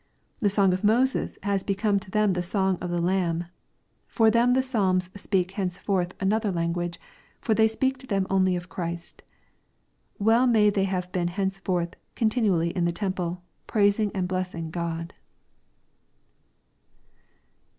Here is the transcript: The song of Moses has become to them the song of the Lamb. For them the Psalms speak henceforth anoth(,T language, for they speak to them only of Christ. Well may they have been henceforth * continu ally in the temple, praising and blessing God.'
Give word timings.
The 0.39 0.49
song 0.49 0.73
of 0.73 0.83
Moses 0.83 1.37
has 1.43 1.63
become 1.63 1.99
to 1.99 2.09
them 2.09 2.33
the 2.33 2.41
song 2.41 2.79
of 2.81 2.89
the 2.89 2.99
Lamb. 2.99 3.45
For 4.07 4.31
them 4.31 4.53
the 4.53 4.63
Psalms 4.63 5.11
speak 5.13 5.51
henceforth 5.51 6.17
anoth(,T 6.17 6.55
language, 6.55 6.99
for 7.39 7.53
they 7.53 7.67
speak 7.67 7.99
to 7.99 8.07
them 8.07 8.25
only 8.27 8.55
of 8.55 8.67
Christ. 8.67 9.21
Well 10.17 10.47
may 10.47 10.71
they 10.71 10.85
have 10.85 11.11
been 11.11 11.27
henceforth 11.27 11.93
* 12.07 12.15
continu 12.15 12.47
ally 12.49 12.69
in 12.69 12.85
the 12.85 12.91
temple, 12.91 13.43
praising 13.67 14.09
and 14.15 14.27
blessing 14.27 14.71
God.' 14.71 15.13